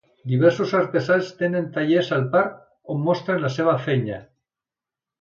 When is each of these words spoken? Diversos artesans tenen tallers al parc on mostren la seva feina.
Diversos 0.29 0.71
artesans 0.79 1.29
tenen 1.43 1.69
tallers 1.77 2.11
al 2.19 2.27
parc 2.33 2.59
on 2.97 3.07
mostren 3.11 3.47
la 3.49 3.55
seva 3.61 3.81
feina. 3.89 4.21